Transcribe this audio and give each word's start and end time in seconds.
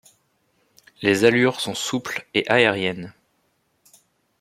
Les 1.03 1.25
allures 1.25 1.61
sont 1.61 1.75
souples 1.75 2.25
et 2.33 2.49
aériennes. 2.49 3.13